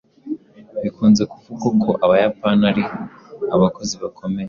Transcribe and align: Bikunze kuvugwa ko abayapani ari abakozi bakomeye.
Bikunze 0.81 1.23
kuvugwa 1.31 1.67
ko 1.83 1.89
abayapani 2.03 2.63
ari 2.71 2.83
abakozi 3.55 3.93
bakomeye. 4.03 4.39